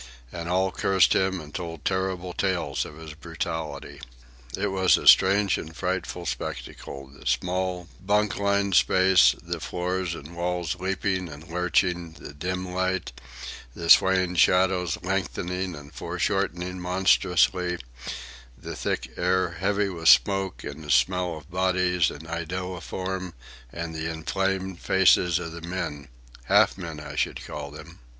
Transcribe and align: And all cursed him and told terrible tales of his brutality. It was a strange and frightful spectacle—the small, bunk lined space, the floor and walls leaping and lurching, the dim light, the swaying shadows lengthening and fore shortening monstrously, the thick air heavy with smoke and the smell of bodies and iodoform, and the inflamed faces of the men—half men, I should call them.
And 0.31 0.49
all 0.49 0.71
cursed 0.71 1.13
him 1.13 1.39
and 1.39 1.53
told 1.53 1.85
terrible 1.85 2.33
tales 2.33 2.85
of 2.85 2.97
his 2.97 3.13
brutality. 3.13 4.01
It 4.57 4.69
was 4.71 4.97
a 4.97 5.05
strange 5.05 5.59
and 5.59 5.75
frightful 5.75 6.25
spectacle—the 6.25 7.27
small, 7.27 7.87
bunk 8.03 8.37
lined 8.39 8.73
space, 8.73 9.35
the 9.43 9.59
floor 9.59 9.97
and 9.99 10.35
walls 10.35 10.75
leaping 10.79 11.29
and 11.29 11.47
lurching, 11.47 12.13
the 12.13 12.33
dim 12.33 12.73
light, 12.73 13.11
the 13.75 13.91
swaying 13.91 14.37
shadows 14.37 14.97
lengthening 15.03 15.75
and 15.75 15.93
fore 15.93 16.17
shortening 16.17 16.79
monstrously, 16.79 17.77
the 18.57 18.75
thick 18.75 19.11
air 19.17 19.51
heavy 19.51 19.89
with 19.89 20.09
smoke 20.09 20.63
and 20.63 20.83
the 20.83 20.89
smell 20.89 21.37
of 21.37 21.51
bodies 21.51 22.09
and 22.09 22.27
iodoform, 22.27 23.33
and 23.71 23.93
the 23.93 24.09
inflamed 24.11 24.79
faces 24.79 25.37
of 25.37 25.51
the 25.51 25.61
men—half 25.61 26.75
men, 26.75 26.99
I 26.99 27.13
should 27.15 27.45
call 27.45 27.69
them. 27.69 27.99